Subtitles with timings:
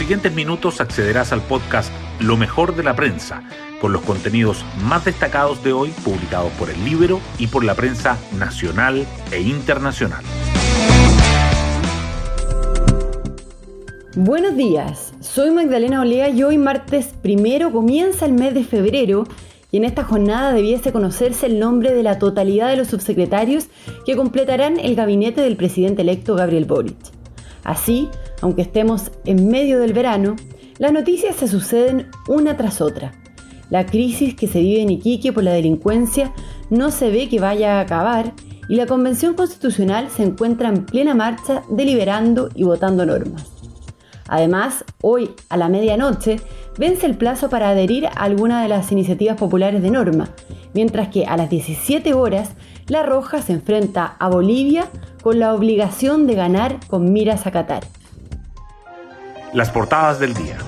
[0.00, 3.42] siguientes minutos accederás al podcast Lo mejor de la prensa,
[3.82, 8.16] con los contenidos más destacados de hoy publicados por el libro y por la prensa
[8.38, 10.24] nacional e internacional.
[14.16, 19.24] Buenos días, soy Magdalena Olea y hoy martes primero comienza el mes de febrero
[19.70, 23.66] y en esta jornada debiese conocerse el nombre de la totalidad de los subsecretarios
[24.06, 26.96] que completarán el gabinete del presidente electo Gabriel Boric.
[27.64, 28.08] Así,
[28.40, 30.36] aunque estemos en medio del verano,
[30.78, 33.12] las noticias se suceden una tras otra.
[33.68, 36.32] La crisis que se vive en Iquique por la delincuencia
[36.70, 38.32] no se ve que vaya a acabar
[38.68, 43.46] y la Convención Constitucional se encuentra en plena marcha deliberando y votando normas.
[44.28, 46.40] Además, hoy a la medianoche
[46.78, 50.30] vence el plazo para adherir a alguna de las iniciativas populares de norma,
[50.72, 52.52] mientras que a las 17 horas
[52.86, 54.86] La Roja se enfrenta a Bolivia
[55.20, 57.82] con la obligación de ganar con miras a Qatar.
[59.52, 60.58] Las portadas del día.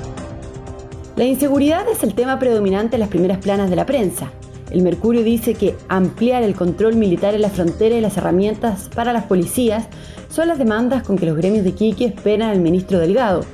[1.14, 4.32] La inseguridad es el tema predominante en las primeras planas de la prensa.
[4.72, 9.12] El Mercurio dice que ampliar el control militar en la frontera y las herramientas para
[9.12, 9.86] las policías
[10.28, 13.44] son las demandas con que los gremios de Iquique esperan al ministro Delgado.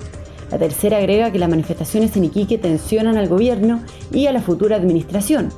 [0.51, 4.77] La tercera agrega que las manifestaciones en Iquique tensionan al gobierno y a la futura
[4.77, 5.51] administración.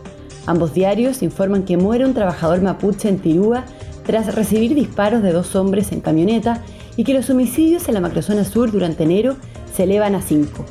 [0.46, 3.64] Ambos diarios informan que muere un trabajador mapuche en Tirúa
[4.04, 6.64] tras recibir disparos de dos hombres en camioneta
[6.96, 9.36] y que los homicidios en la macrozona sur durante enero
[9.80, 10.66] se elevan a cinco.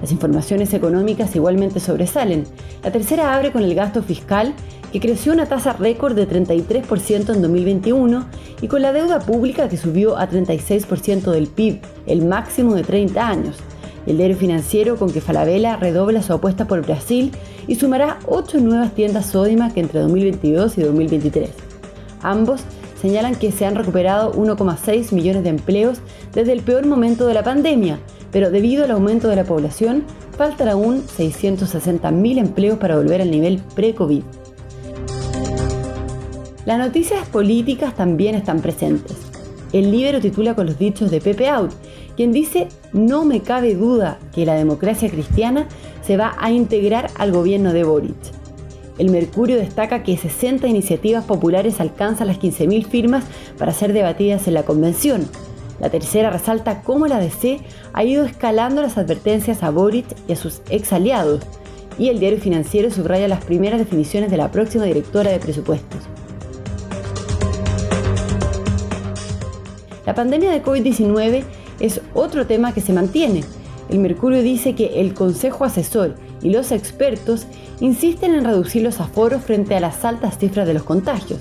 [0.00, 2.46] Las informaciones económicas igualmente sobresalen.
[2.82, 4.54] La tercera abre con el gasto fiscal
[4.92, 8.26] que creció una tasa récord de 33% en 2021
[8.60, 13.28] y con la deuda pública que subió a 36% del PIB, el máximo de 30
[13.28, 13.54] años.
[14.04, 17.30] El diario financiero con que Falabella redobla su apuesta por Brasil
[17.68, 21.50] y sumará 8 nuevas tiendas Sodimac entre 2022 y 2023.
[22.22, 22.62] Ambos
[23.00, 26.00] señalan que se han recuperado 1,6 millones de empleos
[26.34, 27.98] desde el peor momento de la pandemia,
[28.32, 30.04] pero debido al aumento de la población,
[30.36, 34.22] faltan aún 660.000 empleos para volver al nivel pre-COVID.
[36.64, 39.16] Las noticias políticas también están presentes.
[39.72, 41.72] El libro titula con los dichos de Pepe Out,
[42.16, 45.66] quien dice, no me cabe duda que la democracia cristiana
[46.02, 48.16] se va a integrar al gobierno de Boric.
[48.98, 53.24] El Mercurio destaca que 60 iniciativas populares alcanzan las 15.000 firmas
[53.56, 55.28] para ser debatidas en la convención.
[55.78, 57.60] La tercera resalta cómo la DC
[57.92, 61.42] ha ido escalando las advertencias a Boric y a sus ex aliados.
[61.96, 66.00] Y el diario financiero subraya las primeras definiciones de la próxima directora de presupuestos.
[70.04, 71.44] La pandemia de COVID-19
[71.78, 73.44] es otro tema que se mantiene.
[73.88, 77.46] El Mercurio dice que el Consejo Asesor y los expertos
[77.80, 81.40] insisten en reducir los aforos frente a las altas cifras de los contagios.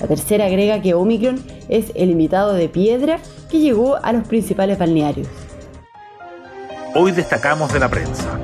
[0.00, 3.18] La tercera agrega que Omicron es el invitado de piedra
[3.50, 5.28] que llegó a los principales balnearios.
[6.94, 8.38] Hoy destacamos de la prensa.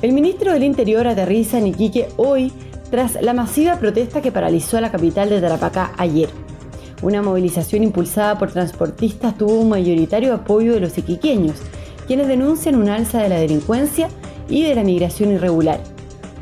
[0.00, 2.50] El ministro del Interior aterriza en Iquique hoy
[2.90, 6.30] tras la masiva protesta que paralizó a la capital de Tarapacá ayer.
[7.02, 11.56] Una movilización impulsada por transportistas tuvo un mayoritario apoyo de los iquiqueños,
[12.10, 14.08] quienes denuncian un alza de la delincuencia
[14.48, 15.78] y de la migración irregular.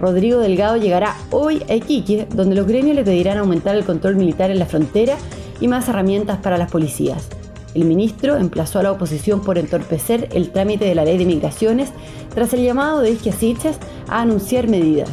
[0.01, 4.51] Rodrigo Delgado llegará hoy a Iquique, donde los gremios le pedirán aumentar el control militar
[4.51, 5.19] en la frontera
[5.61, 7.29] y más herramientas para las policías.
[7.75, 11.91] El ministro emplazó a la oposición por entorpecer el trámite de la ley de migraciones
[12.35, 13.77] tras el llamado de Isquiasichas
[14.09, 15.11] a anunciar medidas.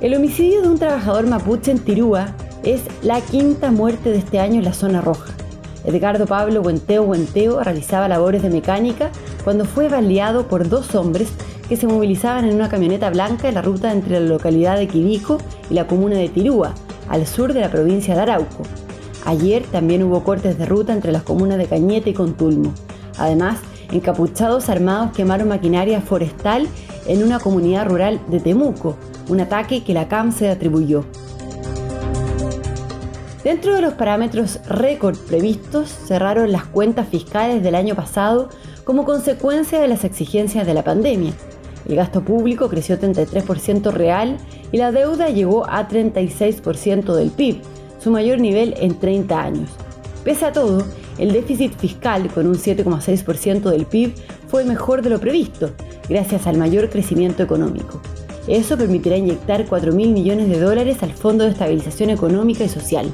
[0.00, 4.60] El homicidio de un trabajador mapuche en Tirúa es la quinta muerte de este año
[4.60, 5.36] en la zona roja.
[5.86, 9.10] Edgardo Pablo Huenteo Huenteo realizaba labores de mecánica
[9.44, 11.28] cuando fue baleado por dos hombres
[11.68, 15.38] que se movilizaban en una camioneta blanca en la ruta entre la localidad de Quibico
[15.70, 16.74] y la comuna de Tirúa,
[17.08, 18.64] al sur de la provincia de Arauco.
[19.24, 22.72] Ayer también hubo cortes de ruta entre las comunas de Cañete y Contulmo.
[23.18, 23.58] Además,
[23.90, 26.68] encapuchados armados quemaron maquinaria forestal
[27.06, 28.96] en una comunidad rural de Temuco,
[29.28, 31.04] un ataque que la CAM se atribuyó.
[33.46, 38.48] Dentro de los parámetros récord previstos, cerraron las cuentas fiscales del año pasado
[38.82, 41.32] como consecuencia de las exigencias de la pandemia.
[41.88, 44.38] El gasto público creció 33% real
[44.72, 47.60] y la deuda llegó a 36% del PIB,
[48.00, 49.70] su mayor nivel en 30 años.
[50.24, 50.84] Pese a todo,
[51.16, 54.12] el déficit fiscal con un 7,6% del PIB
[54.48, 55.70] fue mejor de lo previsto,
[56.08, 58.00] gracias al mayor crecimiento económico.
[58.48, 63.06] Eso permitirá inyectar 4 mil millones de dólares al Fondo de Estabilización Económica y Social.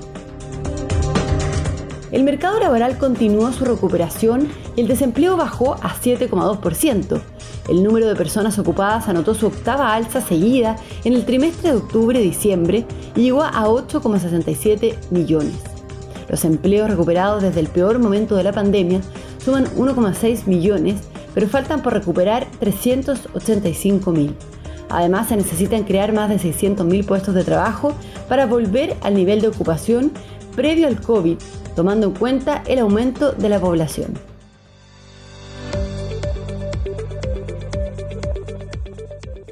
[2.12, 7.22] El mercado laboral continuó su recuperación y el desempleo bajó a 7,2%.
[7.70, 12.84] El número de personas ocupadas anotó su octava alza seguida en el trimestre de octubre-diciembre
[13.16, 15.54] y llegó a 8,67 millones.
[16.28, 19.00] Los empleos recuperados desde el peor momento de la pandemia
[19.42, 21.00] suman 1,6 millones,
[21.32, 24.36] pero faltan por recuperar 385 mil.
[24.90, 27.94] Además, se necesitan crear más de 600.000 puestos de trabajo
[28.28, 30.12] para volver al nivel de ocupación
[30.54, 31.38] previo al COVID,
[31.74, 34.14] tomando en cuenta el aumento de la población.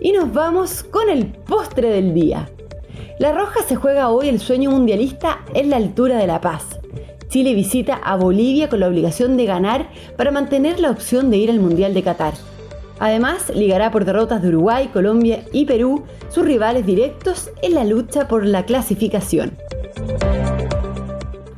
[0.01, 2.49] Y nos vamos con el postre del día.
[3.19, 6.65] La Roja se juega hoy el sueño mundialista en la altura de La Paz.
[7.29, 11.51] Chile visita a Bolivia con la obligación de ganar para mantener la opción de ir
[11.51, 12.35] al Mundial de Qatar.
[12.99, 18.27] Además, ligará por derrotas de Uruguay, Colombia y Perú, sus rivales directos en la lucha
[18.27, 19.57] por la clasificación.